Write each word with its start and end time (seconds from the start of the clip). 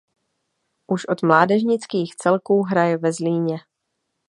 Už 0.87 1.05
od 1.05 1.21
mládežnických 1.23 2.15
celků 2.15 2.61
hraje 2.61 2.97
ve 2.97 3.13
Zlíně. 3.13 3.57